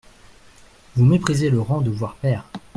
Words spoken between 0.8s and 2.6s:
Vous méprisez le rang de voire père!